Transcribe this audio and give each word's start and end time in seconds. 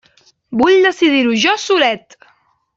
Vull 0.61 0.79
decidir-ho 0.87 1.37
jo 1.45 1.55
solet! 1.67 2.21